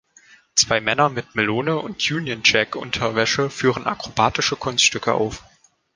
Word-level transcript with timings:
Zwei 0.55 0.81
Männer 0.81 1.09
mit 1.09 1.35
Melone 1.35 1.77
und 1.77 2.09
Union 2.09 2.41
Jack-Unterwäsche 2.43 3.51
führen 3.51 3.85
akrobatische 3.85 4.55
Kunststücke 4.55 5.13
auf. 5.13 5.43